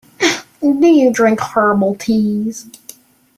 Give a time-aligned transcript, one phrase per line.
[0.61, 2.65] Do you drink herbal teas?